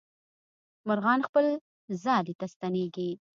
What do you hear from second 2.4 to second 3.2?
ستنېږي.